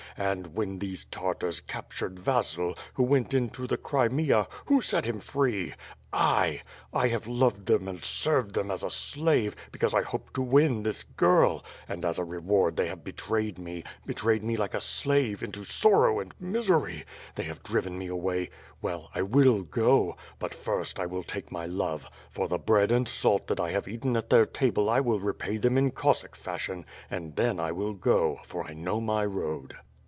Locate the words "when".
0.55-0.79